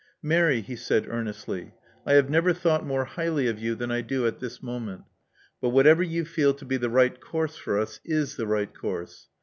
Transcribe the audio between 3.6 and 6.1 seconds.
than I do at this moment. But whatever